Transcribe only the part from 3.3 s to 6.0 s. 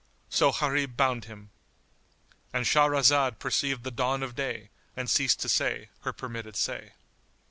perceived the dawn of day and ceased to say